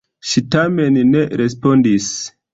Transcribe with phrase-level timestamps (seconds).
[0.29, 2.11] Ŝi tamen ne respondis.